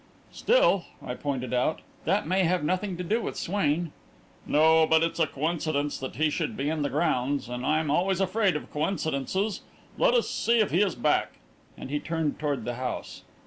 "Still," 0.31 0.85
I 1.05 1.13
pointed 1.13 1.53
out, 1.53 1.81
"that 2.05 2.25
may 2.25 2.43
have 2.43 2.63
nothing 2.63 2.97
to 2.97 3.03
do 3.03 3.21
with 3.21 3.37
Swain." 3.37 3.91
"No; 4.47 4.87
but 4.87 5.03
it's 5.03 5.19
a 5.19 5.27
coincidence 5.27 5.99
that 5.99 6.15
he 6.15 6.31
should 6.31 6.57
be 6.57 6.71
in 6.71 6.81
the 6.81 6.89
grounds 6.89 7.47
and 7.47 7.63
I'm 7.63 7.91
always 7.91 8.19
afraid 8.19 8.55
of 8.55 8.73
coincidences. 8.73 9.61
Let 9.99 10.15
us 10.15 10.27
see 10.27 10.57
if 10.59 10.71
he 10.71 10.81
is 10.81 10.95
back," 10.95 11.33
and 11.77 11.91
he 11.91 11.99
turned 11.99 12.39
toward 12.39 12.65
the 12.65 12.77
house. 12.81 13.21